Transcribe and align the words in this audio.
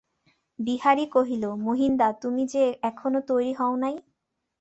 বিহারী 0.59 1.05
কহিল, 1.07 1.43
মহিনদা, 1.65 2.07
তুমি 2.21 2.43
যে 2.53 2.63
এখনো 2.83 3.19
তৈরি 3.29 3.51
হও 3.53 3.73
নাই? 3.75 3.95